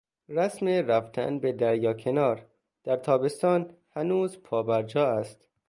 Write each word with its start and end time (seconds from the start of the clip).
رسم 0.29 0.67
رفتن 0.67 1.39
به 1.39 1.51
دریاکنار 1.51 2.45
در 2.83 2.97
تابستان 2.97 3.75
هنوز 3.89 4.37
پابرجا 4.43 5.07
است. 5.07 5.47